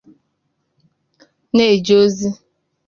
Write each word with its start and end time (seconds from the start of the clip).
na-eje 1.55 1.93
ozi 2.05 2.27